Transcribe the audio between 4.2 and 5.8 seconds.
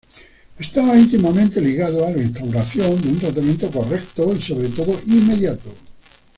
y sobre todo, inmediato.